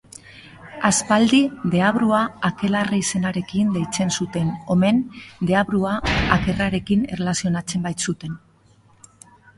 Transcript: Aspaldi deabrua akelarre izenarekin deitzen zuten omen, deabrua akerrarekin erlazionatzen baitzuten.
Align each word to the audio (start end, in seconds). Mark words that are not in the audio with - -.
Aspaldi 0.87 1.41
deabrua 1.73 2.21
akelarre 2.49 2.97
izenarekin 3.01 3.69
deitzen 3.75 4.13
zuten 4.23 4.49
omen, 4.77 5.03
deabrua 5.51 5.93
akerrarekin 6.39 7.05
erlazionatzen 7.19 7.85
baitzuten. 7.89 8.37